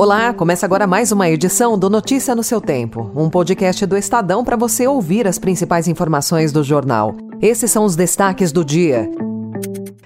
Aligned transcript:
Olá, 0.00 0.32
começa 0.32 0.64
agora 0.64 0.86
mais 0.86 1.12
uma 1.12 1.28
edição 1.28 1.78
do 1.78 1.90
Notícia 1.90 2.34
no 2.34 2.42
seu 2.42 2.58
Tempo, 2.58 3.12
um 3.14 3.28
podcast 3.28 3.84
do 3.84 3.98
Estadão 3.98 4.42
para 4.42 4.56
você 4.56 4.86
ouvir 4.86 5.28
as 5.28 5.38
principais 5.38 5.86
informações 5.86 6.52
do 6.52 6.64
jornal. 6.64 7.14
Esses 7.38 7.70
são 7.70 7.84
os 7.84 7.96
destaques 7.96 8.50
do 8.50 8.64
dia. 8.64 9.10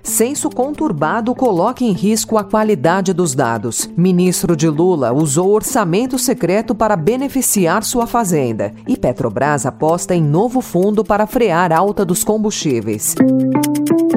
Censo 0.03 0.51
conturbado 0.51 1.33
coloca 1.33 1.85
em 1.85 1.93
risco 1.93 2.37
a 2.37 2.43
qualidade 2.43 3.13
dos 3.13 3.37
dados. 3.37 3.89
Ministro 3.97 4.57
de 4.57 4.69
Lula 4.69 5.13
usou 5.13 5.53
orçamento 5.53 6.19
secreto 6.19 6.75
para 6.75 6.97
beneficiar 6.97 7.85
sua 7.85 8.09
fazenda. 8.09 8.75
E 8.89 8.97
Petrobras 8.97 9.65
aposta 9.65 10.13
em 10.13 10.21
novo 10.21 10.61
fundo 10.61 11.05
para 11.05 11.25
frear 11.25 11.73
alta 11.73 12.05
dos 12.05 12.25
combustíveis. 12.25 13.15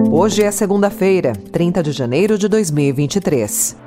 Hoje 0.09 0.41
é 0.41 0.49
segunda-feira, 0.49 1.33
30 1.51 1.83
de 1.83 1.91
janeiro 1.91 2.35
de 2.35 2.47
2023. 2.47 3.86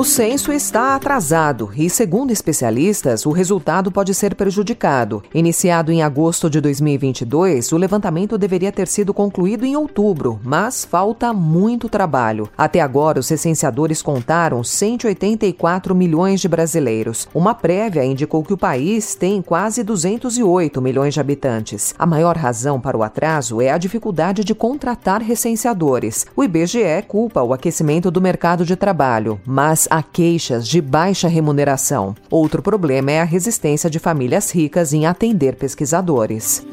O 0.00 0.04
censo 0.04 0.50
está 0.50 0.94
atrasado 0.94 1.70
e, 1.76 1.90
segundo 1.90 2.30
especialistas, 2.30 3.26
o 3.26 3.32
resultado 3.32 3.92
pode 3.92 4.14
ser 4.14 4.34
prejudicado. 4.34 5.22
Iniciado 5.34 5.92
em 5.92 6.02
agosto 6.02 6.48
de 6.48 6.58
2022, 6.58 7.70
o 7.70 7.76
levantamento 7.76 8.38
deveria 8.38 8.72
ter 8.72 8.88
sido 8.88 9.12
concluído 9.12 9.66
em 9.66 9.76
outubro, 9.76 10.40
mas 10.42 10.86
falta 10.86 11.34
muito 11.34 11.86
trabalho. 11.86 12.48
Até 12.56 12.80
agora, 12.80 13.20
os 13.20 13.28
recenseadores 13.28 14.00
contaram 14.00 14.64
184 14.64 15.94
milhões 15.94 16.40
de 16.40 16.48
brasileiros. 16.48 17.28
Uma 17.34 17.52
prévia 17.52 18.02
indicou 18.02 18.42
que 18.42 18.54
o 18.54 18.58
país 18.58 19.14
tem 19.14 19.42
quase 19.42 19.82
208 19.82 20.80
milhões 20.80 21.12
de 21.12 21.20
habitantes. 21.20 21.94
A 21.98 22.06
maior 22.06 22.38
razão 22.38 22.80
para 22.80 22.96
o 22.96 23.02
atraso 23.02 23.60
é 23.60 23.70
a 23.70 23.76
dificuldade 23.76 24.44
de 24.44 24.54
contratar 24.54 25.20
recenseadores. 25.20 26.24
O 26.34 26.42
IBGE 26.42 27.02
culpa 27.06 27.42
o 27.42 27.52
aquecimento 27.52 28.10
do 28.10 28.22
mercado 28.22 28.64
de 28.64 28.76
trabalho, 28.76 29.38
mas 29.44 29.89
há 29.90 30.02
queixas 30.02 30.66
de 30.68 30.80
baixa 30.80 31.26
remuneração. 31.26 32.14
Outro 32.30 32.62
problema 32.62 33.10
é 33.10 33.20
a 33.20 33.24
resistência 33.24 33.90
de 33.90 33.98
famílias 33.98 34.50
ricas 34.52 34.92
em 34.92 35.04
atender 35.04 35.56
pesquisadores. 35.56 36.64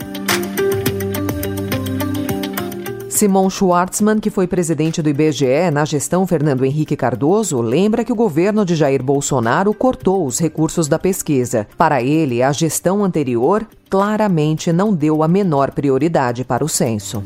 Simon 3.18 3.50
Schwartzman, 3.50 4.20
que 4.20 4.30
foi 4.30 4.45
presidente 4.45 5.02
do 5.02 5.10
IBGE 5.10 5.72
na 5.73 5.84
gestão 5.86 6.28
Fernando 6.28 6.64
Henrique 6.64 6.95
Cardoso, 6.95 7.60
lembra 7.62 8.06
que 8.06 8.12
o 8.12 8.16
governo 8.16 8.64
de 8.64 8.76
Jair 8.76 9.02
Bolsonaro 9.02 9.73
cortou 9.73 10.23
os 10.23 10.38
recursos 10.38 10.88
da 10.88 11.00
pesquisa. 11.00 11.68
Para 11.76 12.00
ele, 12.00 12.44
a 12.44 12.52
gestão 12.52 13.04
anterior 13.04 13.66
claramente 13.90 14.72
não 14.72 14.94
deu 14.94 15.23
a 15.23 15.28
menor 15.28 15.72
prioridade 15.72 16.45
para 16.45 16.64
o 16.64 16.70
censo. 16.70 17.23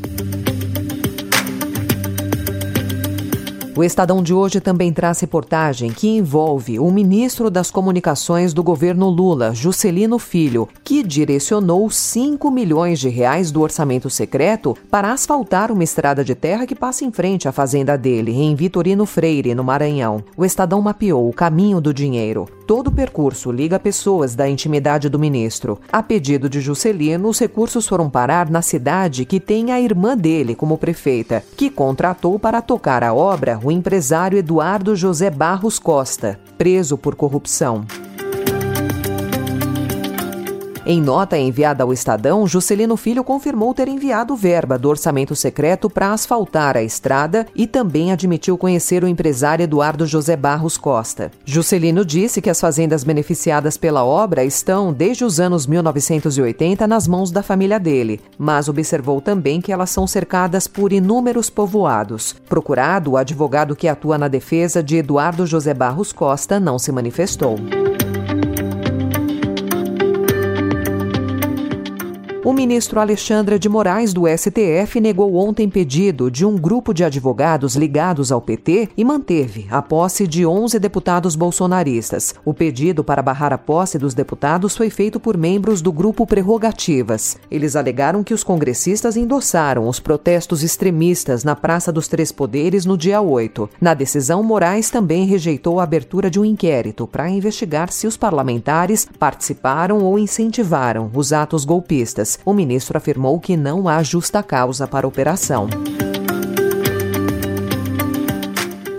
O 3.74 3.82
Estadão 3.82 4.22
de 4.22 4.34
hoje 4.34 4.60
também 4.60 4.92
traz 4.92 5.20
reportagem 5.20 5.90
que 5.90 6.06
envolve 6.06 6.78
o 6.78 6.90
ministro 6.90 7.50
das 7.50 7.70
Comunicações 7.70 8.52
do 8.52 8.62
governo 8.62 9.08
Lula, 9.08 9.54
Juscelino 9.54 10.18
Filho, 10.18 10.68
que 10.84 11.02
direcionou 11.02 11.88
5 11.88 12.50
milhões 12.50 13.00
de 13.00 13.08
reais 13.08 13.50
do 13.50 13.62
orçamento 13.62 14.10
secreto 14.10 14.76
para 14.90 15.10
asfaltar 15.10 15.72
uma 15.72 15.82
estrada 15.82 16.22
de 16.22 16.34
terra 16.34 16.66
que 16.66 16.74
passa 16.74 17.06
em 17.06 17.10
frente 17.10 17.48
à 17.48 17.52
fazenda 17.52 17.96
dele, 17.96 18.32
em 18.32 18.54
Vitorino 18.54 19.06
Freire, 19.06 19.54
no 19.54 19.64
Maranhão. 19.64 20.22
O 20.36 20.44
Estadão 20.44 20.82
mapeou 20.82 21.26
o 21.26 21.32
caminho 21.32 21.80
do 21.80 21.94
dinheiro. 21.94 22.46
Todo 22.72 22.88
o 22.88 22.90
percurso 22.90 23.52
liga 23.52 23.78
pessoas 23.78 24.34
da 24.34 24.48
intimidade 24.48 25.10
do 25.10 25.18
ministro. 25.18 25.78
A 25.92 26.02
pedido 26.02 26.48
de 26.48 26.58
Juscelino, 26.58 27.28
os 27.28 27.38
recursos 27.38 27.86
foram 27.86 28.08
parar 28.08 28.48
na 28.48 28.62
cidade 28.62 29.26
que 29.26 29.38
tem 29.38 29.70
a 29.70 29.78
irmã 29.78 30.16
dele 30.16 30.54
como 30.54 30.78
prefeita, 30.78 31.44
que 31.54 31.68
contratou 31.68 32.38
para 32.38 32.62
tocar 32.62 33.04
a 33.04 33.12
obra 33.12 33.60
o 33.62 33.70
empresário 33.70 34.38
Eduardo 34.38 34.96
José 34.96 35.28
Barros 35.28 35.78
Costa, 35.78 36.40
preso 36.56 36.96
por 36.96 37.14
corrupção. 37.14 37.84
Em 40.84 41.00
nota 41.00 41.38
enviada 41.38 41.84
ao 41.84 41.92
Estadão, 41.92 42.44
Juscelino 42.44 42.96
Filho 42.96 43.22
confirmou 43.22 43.72
ter 43.72 43.86
enviado 43.86 44.34
verba 44.34 44.76
do 44.76 44.88
orçamento 44.88 45.36
secreto 45.36 45.88
para 45.88 46.12
asfaltar 46.12 46.76
a 46.76 46.82
estrada 46.82 47.46
e 47.54 47.68
também 47.68 48.10
admitiu 48.10 48.58
conhecer 48.58 49.04
o 49.04 49.06
empresário 49.06 49.62
Eduardo 49.62 50.04
José 50.06 50.36
Barros 50.36 50.76
Costa. 50.76 51.30
Juscelino 51.44 52.04
disse 52.04 52.42
que 52.42 52.50
as 52.50 52.60
fazendas 52.60 53.04
beneficiadas 53.04 53.76
pela 53.76 54.04
obra 54.04 54.44
estão, 54.44 54.92
desde 54.92 55.24
os 55.24 55.38
anos 55.38 55.68
1980, 55.68 56.84
nas 56.88 57.06
mãos 57.06 57.30
da 57.30 57.44
família 57.44 57.78
dele, 57.78 58.20
mas 58.36 58.68
observou 58.68 59.20
também 59.20 59.60
que 59.60 59.70
elas 59.72 59.90
são 59.90 60.04
cercadas 60.04 60.66
por 60.66 60.92
inúmeros 60.92 61.48
povoados. 61.48 62.34
Procurado, 62.48 63.12
o 63.12 63.16
advogado 63.16 63.76
que 63.76 63.86
atua 63.86 64.18
na 64.18 64.26
defesa 64.26 64.82
de 64.82 64.96
Eduardo 64.96 65.46
José 65.46 65.72
Barros 65.72 66.12
Costa 66.12 66.58
não 66.58 66.76
se 66.76 66.90
manifestou. 66.90 67.54
O 72.44 72.52
ministro 72.52 72.98
Alexandre 72.98 73.56
de 73.56 73.68
Moraes, 73.68 74.12
do 74.12 74.24
STF, 74.26 75.00
negou 75.00 75.36
ontem 75.36 75.68
pedido 75.68 76.28
de 76.28 76.44
um 76.44 76.56
grupo 76.56 76.92
de 76.92 77.04
advogados 77.04 77.76
ligados 77.76 78.32
ao 78.32 78.40
PT 78.40 78.88
e 78.96 79.04
manteve 79.04 79.68
a 79.70 79.80
posse 79.80 80.26
de 80.26 80.44
11 80.44 80.76
deputados 80.80 81.36
bolsonaristas. 81.36 82.34
O 82.44 82.52
pedido 82.52 83.04
para 83.04 83.22
barrar 83.22 83.52
a 83.52 83.58
posse 83.58 83.96
dos 83.96 84.12
deputados 84.12 84.76
foi 84.76 84.90
feito 84.90 85.20
por 85.20 85.36
membros 85.36 85.80
do 85.80 85.92
grupo 85.92 86.26
Prerrogativas. 86.26 87.36
Eles 87.48 87.76
alegaram 87.76 88.24
que 88.24 88.34
os 88.34 88.42
congressistas 88.42 89.16
endossaram 89.16 89.86
os 89.86 90.00
protestos 90.00 90.64
extremistas 90.64 91.44
na 91.44 91.54
Praça 91.54 91.92
dos 91.92 92.08
Três 92.08 92.32
Poderes 92.32 92.84
no 92.84 92.98
dia 92.98 93.20
8. 93.20 93.70
Na 93.80 93.94
decisão, 93.94 94.42
Moraes 94.42 94.90
também 94.90 95.26
rejeitou 95.26 95.78
a 95.78 95.84
abertura 95.84 96.28
de 96.28 96.40
um 96.40 96.44
inquérito 96.44 97.06
para 97.06 97.30
investigar 97.30 97.92
se 97.92 98.04
os 98.04 98.16
parlamentares 98.16 99.06
participaram 99.16 100.00
ou 100.00 100.18
incentivaram 100.18 101.08
os 101.14 101.32
atos 101.32 101.64
golpistas 101.64 102.31
o 102.44 102.52
ministro 102.52 102.98
afirmou 102.98 103.38
que 103.40 103.56
não 103.56 103.88
há 103.88 104.02
justa 104.02 104.42
causa 104.42 104.86
para 104.86 105.06
a 105.06 105.08
operação. 105.08 105.68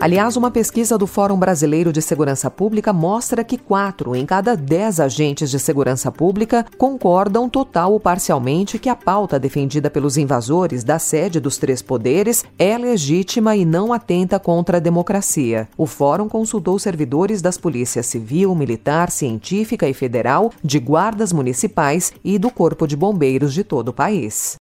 Aliás, 0.03 0.35
uma 0.35 0.51
pesquisa 0.51 0.97
do 0.97 1.07
Fórum 1.07 1.37
Brasileiro 1.37 1.93
de 1.93 2.01
Segurança 2.01 2.51
Pública 2.51 2.91
mostra 2.91 3.41
que 3.41 3.57
quatro 3.57 4.13
em 4.13 4.25
cada 4.25 4.53
dez 4.53 4.99
agentes 4.99 5.49
de 5.49 5.57
segurança 5.57 6.11
pública 6.11 6.65
concordam 6.77 7.47
total 7.47 7.93
ou 7.93 8.01
parcialmente 8.01 8.77
que 8.77 8.89
a 8.89 8.97
pauta 8.97 9.39
defendida 9.39 9.89
pelos 9.89 10.17
invasores 10.17 10.83
da 10.83 10.99
sede 10.99 11.39
dos 11.39 11.57
três 11.57 11.81
poderes 11.81 12.43
é 12.59 12.77
legítima 12.77 13.55
e 13.55 13.63
não 13.63 13.93
atenta 13.93 14.37
contra 14.37 14.75
a 14.75 14.81
democracia. 14.81 15.69
O 15.77 15.85
Fórum 15.85 16.27
consultou 16.27 16.77
servidores 16.77 17.41
das 17.41 17.57
polícias 17.57 18.05
civil, 18.05 18.53
militar, 18.53 19.09
científica 19.09 19.87
e 19.87 19.93
federal, 19.93 20.51
de 20.61 20.79
guardas 20.79 21.31
municipais 21.31 22.11
e 22.21 22.37
do 22.37 22.51
Corpo 22.51 22.85
de 22.85 22.97
Bombeiros 22.97 23.53
de 23.53 23.63
todo 23.63 23.87
o 23.87 23.93
país. 23.93 24.57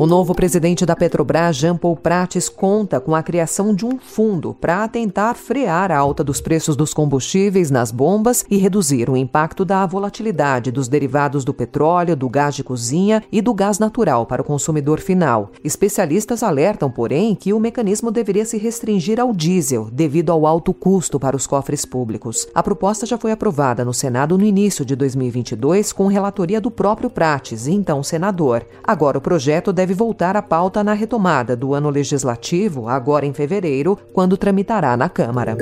O 0.00 0.06
novo 0.06 0.32
presidente 0.32 0.86
da 0.86 0.94
Petrobras, 0.94 1.56
Jean 1.56 1.76
Paul 1.76 1.96
Prates, 1.96 2.48
conta 2.48 3.00
com 3.00 3.16
a 3.16 3.22
criação 3.22 3.74
de 3.74 3.84
um 3.84 3.98
fundo 3.98 4.54
para 4.54 4.86
tentar 4.86 5.34
frear 5.34 5.90
a 5.90 5.98
alta 5.98 6.22
dos 6.22 6.40
preços 6.40 6.76
dos 6.76 6.94
combustíveis 6.94 7.68
nas 7.68 7.90
bombas 7.90 8.46
e 8.48 8.58
reduzir 8.58 9.10
o 9.10 9.16
impacto 9.16 9.64
da 9.64 9.84
volatilidade 9.84 10.70
dos 10.70 10.86
derivados 10.86 11.44
do 11.44 11.52
petróleo, 11.52 12.14
do 12.14 12.28
gás 12.28 12.54
de 12.54 12.62
cozinha 12.62 13.24
e 13.32 13.42
do 13.42 13.52
gás 13.52 13.80
natural 13.80 14.24
para 14.24 14.40
o 14.40 14.44
consumidor 14.44 15.00
final. 15.00 15.50
Especialistas 15.64 16.44
alertam, 16.44 16.88
porém, 16.88 17.34
que 17.34 17.52
o 17.52 17.58
mecanismo 17.58 18.12
deveria 18.12 18.44
se 18.44 18.56
restringir 18.56 19.18
ao 19.18 19.32
diesel, 19.32 19.88
devido 19.90 20.30
ao 20.30 20.46
alto 20.46 20.72
custo 20.72 21.18
para 21.18 21.34
os 21.34 21.44
cofres 21.44 21.84
públicos. 21.84 22.46
A 22.54 22.62
proposta 22.62 23.04
já 23.04 23.18
foi 23.18 23.32
aprovada 23.32 23.84
no 23.84 23.92
Senado 23.92 24.38
no 24.38 24.44
início 24.44 24.84
de 24.84 24.94
2022 24.94 25.92
com 25.92 26.06
relatoria 26.06 26.60
do 26.60 26.70
próprio 26.70 27.10
Prates, 27.10 27.66
então 27.66 28.00
senador. 28.04 28.64
Agora 28.84 29.18
o 29.18 29.20
projeto 29.20 29.72
deve 29.72 29.87
deve 29.88 29.94
voltar 29.94 30.36
à 30.36 30.42
pauta 30.42 30.84
na 30.84 30.92
retomada 30.92 31.56
do 31.56 31.72
ano 31.72 31.88
legislativo, 31.88 32.88
agora 32.88 33.24
em 33.24 33.32
fevereiro, 33.32 33.98
quando 34.12 34.36
tramitará 34.36 34.98
na 34.98 35.08
Câmara. 35.08 35.56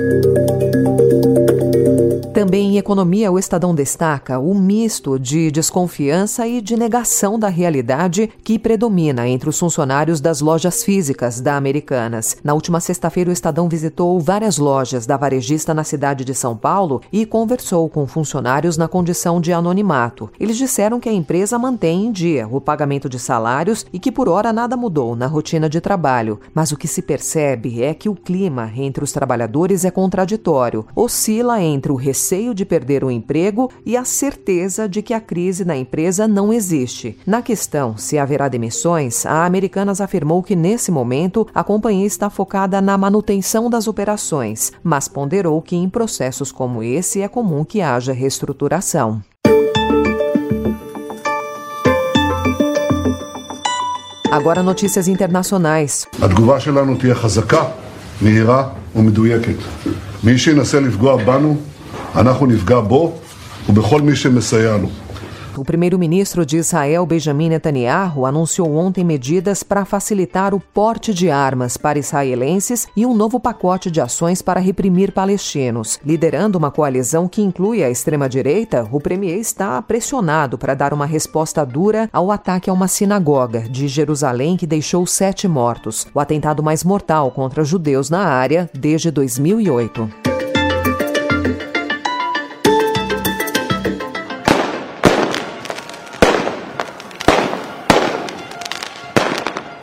Também 2.37 2.75
em 2.75 2.77
economia, 2.77 3.31
o 3.31 3.39
Estadão 3.39 3.73
destaca 3.73 4.37
o 4.37 4.53
misto 4.53 5.17
de 5.17 5.49
desconfiança 5.49 6.45
e 6.45 6.61
de 6.61 6.77
negação 6.77 7.39
da 7.39 7.47
realidade 7.47 8.29
que 8.43 8.59
predomina 8.59 9.27
entre 9.27 9.49
os 9.49 9.57
funcionários 9.57 10.21
das 10.21 10.39
lojas 10.39 10.83
físicas 10.83 11.41
da 11.41 11.55
Americanas. 11.55 12.37
Na 12.43 12.53
última 12.53 12.79
sexta-feira, 12.79 13.31
o 13.31 13.33
Estadão 13.33 13.67
visitou 13.67 14.19
várias 14.19 14.59
lojas 14.59 15.07
da 15.07 15.17
varejista 15.17 15.73
na 15.73 15.83
cidade 15.83 16.23
de 16.23 16.35
São 16.35 16.55
Paulo 16.55 17.01
e 17.11 17.25
conversou 17.25 17.89
com 17.89 18.05
funcionários 18.05 18.77
na 18.77 18.87
condição 18.87 19.41
de 19.41 19.51
anonimato. 19.51 20.29
Eles 20.39 20.57
disseram 20.57 20.99
que 20.99 21.09
a 21.09 21.13
empresa 21.13 21.57
mantém 21.57 22.05
em 22.05 22.11
dia 22.11 22.47
o 22.47 22.61
pagamento 22.61 23.09
de 23.09 23.17
salários 23.17 23.83
e 23.91 23.97
que 23.97 24.11
por 24.17 24.29
hora 24.29 24.51
nada 24.51 24.75
mudou 24.75 25.15
na 25.15 25.27
rotina 25.27 25.69
de 25.69 25.79
trabalho, 25.79 26.39
mas 26.51 26.71
o 26.71 26.75
que 26.75 26.87
se 26.87 27.03
percebe 27.03 27.83
é 27.83 27.93
que 27.93 28.09
o 28.09 28.15
clima 28.15 28.71
entre 28.75 29.03
os 29.03 29.11
trabalhadores 29.11 29.85
é 29.85 29.91
contraditório, 29.91 30.87
oscila 30.95 31.61
entre 31.61 31.91
o 31.91 31.95
receio 31.95 32.51
de 32.51 32.65
perder 32.65 33.03
o 33.03 33.11
emprego 33.11 33.71
e 33.85 33.95
a 33.95 34.03
certeza 34.03 34.89
de 34.89 35.03
que 35.03 35.13
a 35.13 35.21
crise 35.21 35.63
na 35.63 35.77
empresa 35.77 36.27
não 36.27 36.51
existe. 36.51 37.15
Na 37.27 37.43
questão 37.43 37.95
se 37.95 38.17
haverá 38.17 38.47
demissões, 38.47 39.23
a 39.23 39.45
Americanas 39.45 40.01
afirmou 40.01 40.41
que 40.41 40.55
nesse 40.55 40.89
momento 40.89 41.47
a 41.53 41.63
companhia 41.63 42.07
está 42.07 42.27
focada 42.27 42.81
na 42.81 42.97
manutenção 42.97 43.69
das 43.69 43.87
operações, 43.87 44.71
mas 44.81 45.07
ponderou 45.07 45.61
que 45.61 45.75
em 45.75 45.87
processos 45.87 46.51
como 46.51 46.81
esse 46.81 47.21
é 47.21 47.27
comum 47.27 47.63
que 47.63 47.81
haja 47.81 48.13
reestruturação. 48.13 49.21
Agora 54.31 54.61
notícias 54.61 55.07
internacionais. 55.07 56.07
התגובה 56.25 56.59
שלנו 56.59 56.95
תהיה 56.95 57.15
חזקה, 57.15 57.63
מהירה 58.21 58.67
ומדויקת. 58.95 59.55
מי 60.23 60.37
שינסה 60.37 60.79
לפגוע 60.79 61.17
בנו, 61.23 61.57
אנחנו 62.15 62.45
נפגע 62.45 62.79
בו 62.79 63.15
ובכל 63.69 64.01
מי 64.01 64.15
שמסייע 64.15 64.77
לו. 64.77 64.89
O 65.57 65.63
primeiro-ministro 65.65 66.45
de 66.45 66.57
Israel, 66.57 67.03
Benjamin 67.05 67.49
Netanyahu, 67.49 68.27
anunciou 68.27 68.75
ontem 68.75 69.03
medidas 69.03 69.63
para 69.63 69.85
facilitar 69.85 70.53
o 70.53 70.59
porte 70.59 71.13
de 71.13 71.31
armas 71.31 71.77
para 71.77 71.97
israelenses 71.97 72.87
e 72.95 73.05
um 73.07 73.15
novo 73.15 73.39
pacote 73.39 73.89
de 73.89 73.99
ações 73.99 74.41
para 74.41 74.59
reprimir 74.59 75.11
palestinos. 75.11 75.99
Liderando 76.05 76.59
uma 76.59 76.69
coalizão 76.69 77.27
que 77.27 77.41
inclui 77.41 77.83
a 77.83 77.89
extrema-direita, 77.89 78.87
o 78.91 78.99
premier 78.99 79.39
está 79.39 79.81
pressionado 79.81 80.57
para 80.59 80.75
dar 80.75 80.93
uma 80.93 81.07
resposta 81.07 81.65
dura 81.65 82.07
ao 82.13 82.31
ataque 82.31 82.69
a 82.69 82.73
uma 82.73 82.87
sinagoga 82.87 83.61
de 83.61 83.87
Jerusalém 83.87 84.57
que 84.57 84.67
deixou 84.67 85.07
sete 85.07 85.47
mortos, 85.47 86.05
o 86.13 86.19
atentado 86.19 86.61
mais 86.61 86.83
mortal 86.83 87.31
contra 87.31 87.63
judeus 87.63 88.11
na 88.11 88.25
área 88.25 88.69
desde 88.73 89.09
2008. 89.09 90.26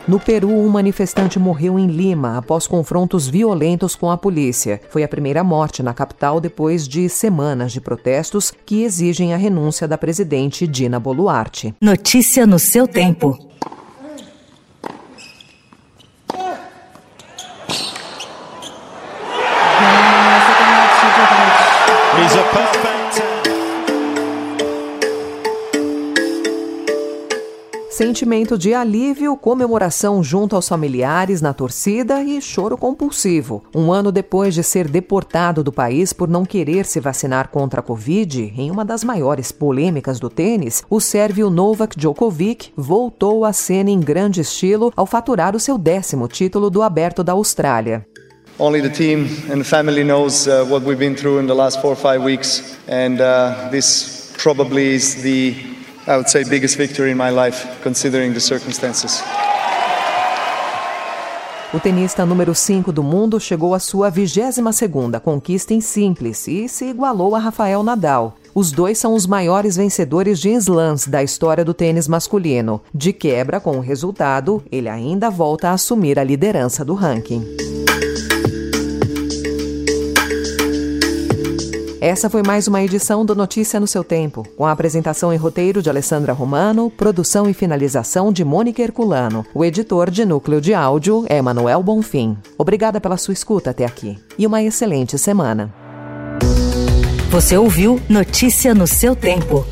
No 0.07 0.19
Peru, 0.19 0.51
um 0.51 0.69
manifestante 0.69 1.39
morreu 1.39 1.79
em 1.79 1.87
Lima 1.87 2.37
após 2.37 2.67
confrontos 2.67 3.27
violentos 3.27 3.95
com 3.95 4.11
a 4.11 4.17
polícia. 4.17 4.79
Foi 4.91 5.03
a 5.03 5.07
primeira 5.07 5.43
morte 5.43 5.81
na 5.81 5.95
capital 5.95 6.39
depois 6.39 6.87
de 6.87 7.09
semanas 7.09 7.71
de 7.71 7.81
protestos 7.81 8.53
que 8.65 8.83
exigem 8.83 9.33
a 9.33 9.37
renúncia 9.37 9.87
da 9.87 9.97
presidente 9.97 10.67
Dina 10.67 10.99
Boluarte. 10.99 11.73
Notícia 11.81 12.45
no 12.45 12.59
seu 12.59 12.87
tempo. 12.87 13.35
Sentimento 28.05 28.55
de 28.55 28.71
alívio, 28.71 29.35
comemoração 29.35 30.23
junto 30.23 30.55
aos 30.55 30.69
familiares 30.69 31.41
na 31.41 31.55
torcida 31.55 32.21
e 32.21 32.39
choro 32.39 32.77
compulsivo. 32.77 33.63
Um 33.73 33.91
ano 33.91 34.11
depois 34.11 34.53
de 34.53 34.61
ser 34.61 34.87
deportado 34.87 35.63
do 35.63 35.71
país 35.71 36.13
por 36.13 36.29
não 36.29 36.45
querer 36.45 36.85
se 36.85 36.99
vacinar 36.99 37.49
contra 37.49 37.79
a 37.79 37.83
Covid, 37.83 38.53
em 38.55 38.69
uma 38.69 38.85
das 38.85 39.03
maiores 39.03 39.51
polêmicas 39.51 40.19
do 40.19 40.29
tênis, 40.29 40.83
o 40.87 41.01
sérvio 41.01 41.49
Novak 41.49 41.97
Djokovic 41.97 42.71
voltou 42.77 43.43
à 43.43 43.51
cena 43.51 43.89
em 43.89 43.99
grande 43.99 44.39
estilo 44.39 44.93
ao 44.95 45.07
faturar 45.07 45.55
o 45.55 45.59
seu 45.59 45.75
décimo 45.75 46.27
título 46.27 46.69
do 46.69 46.83
Aberto 46.83 47.23
da 47.23 47.31
Austrália. 47.31 48.05
Only 48.59 48.83
the 48.83 48.89
team 48.89 49.27
and 49.51 49.57
the 49.57 49.63
family 49.63 50.03
knows 50.03 50.45
uh, 50.45 50.63
what 50.69 50.85
we've 50.85 50.99
been 50.99 51.15
through 51.15 51.41
in 51.41 51.47
the 51.47 51.55
last 51.55 51.81
four 51.81 51.93
or 51.93 51.97
five 51.97 52.23
weeks, 52.23 52.77
and 52.87 53.19
uh, 53.19 53.67
this 53.71 54.31
probably 54.37 54.93
is 54.93 55.23
the 55.23 55.74
I 56.07 56.11
would 56.11 56.29
say, 56.29 56.43
biggest 56.43 56.77
victory 56.77 57.11
in 57.11 57.17
my 57.17 57.31
life, 57.31 57.65
considering 57.81 58.33
the 58.33 58.39
circumstances. 58.39 59.23
O 61.73 61.79
tenista 61.79 62.25
número 62.25 62.53
5 62.55 62.91
do 62.91 63.03
mundo 63.03 63.39
chegou 63.39 63.73
à 63.73 63.79
sua 63.79 64.11
22ª 64.11 65.19
conquista 65.19 65.73
em 65.73 65.81
simples 65.81 66.47
e 66.47 66.69
se 66.69 66.85
igualou 66.85 67.35
a 67.35 67.39
Rafael 67.39 67.83
Nadal. 67.83 68.37
Os 68.53 68.71
dois 68.71 68.97
são 68.97 69.13
os 69.13 69.27
maiores 69.27 69.75
vencedores 69.75 70.39
de 70.39 70.51
slams 70.51 71.07
da 71.07 71.21
história 71.21 71.65
do 71.65 71.73
tênis 71.73 72.07
masculino. 72.07 72.79
De 72.93 73.11
quebra 73.11 73.59
com 73.59 73.77
o 73.77 73.81
resultado, 73.81 74.63
ele 74.71 74.87
ainda 74.87 75.29
volta 75.29 75.69
a 75.69 75.73
assumir 75.73 76.17
a 76.17 76.23
liderança 76.23 76.85
do 76.85 76.93
ranking. 76.93 77.64
Essa 82.05 82.29
foi 82.29 82.43
mais 82.43 82.67
uma 82.67 82.83
edição 82.83 83.25
do 83.25 83.35
Notícia 83.35 83.79
no 83.79 83.87
seu 83.87 84.03
Tempo, 84.03 84.47
com 84.55 84.63
a 84.63 84.71
apresentação 84.71 85.33
e 85.33 85.37
roteiro 85.37 85.81
de 85.81 85.89
Alessandra 85.89 86.33
Romano, 86.33 86.91
produção 86.91 87.49
e 87.49 87.53
finalização 87.53 88.31
de 88.31 88.45
Mônica 88.45 88.79
Herculano. 88.79 89.43
O 89.55 89.65
editor 89.65 90.11
de 90.11 90.23
núcleo 90.23 90.61
de 90.61 90.71
áudio 90.71 91.25
é 91.27 91.41
Manuel 91.41 91.81
Bonfim. 91.81 92.37
Obrigada 92.59 93.01
pela 93.01 93.17
sua 93.17 93.33
escuta 93.33 93.71
até 93.71 93.85
aqui 93.85 94.19
e 94.37 94.45
uma 94.45 94.61
excelente 94.61 95.17
semana. 95.17 95.73
Você 97.31 97.57
ouviu 97.57 97.99
Notícia 98.07 98.75
no 98.75 98.85
seu 98.85 99.15
Tempo. 99.15 99.65